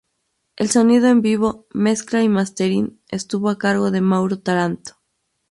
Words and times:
El 0.55 0.71
sonido 0.71 1.09
en 1.09 1.21
vivo, 1.21 1.67
mezcla 1.75 2.23
y 2.23 2.27
mastering 2.27 2.99
estuvo 3.09 3.49
a 3.51 3.59
cargo 3.59 3.91
de 3.91 4.01
Mauro 4.01 4.39
Taranto. 4.39 4.93